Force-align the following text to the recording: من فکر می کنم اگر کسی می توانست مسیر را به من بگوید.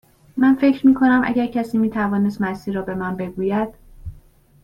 من 0.37 0.55
فکر 0.55 0.87
می 0.87 0.93
کنم 0.93 1.21
اگر 1.25 1.45
کسی 1.45 1.77
می 1.77 1.89
توانست 1.89 2.41
مسیر 2.41 2.75
را 2.75 2.81
به 2.81 2.95
من 2.95 3.15
بگوید. 3.15 3.69